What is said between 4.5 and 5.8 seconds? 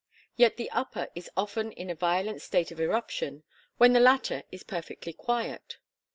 is perfectly quiet.